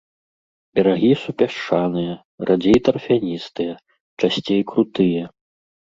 [0.77, 2.13] Берагі супясчаныя,
[2.49, 3.73] радзей тарфяністыя,
[4.25, 5.23] часцей крутыя.